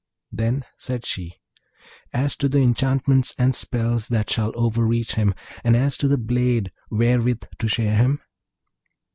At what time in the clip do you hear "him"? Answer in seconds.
5.13-5.35, 7.95-8.19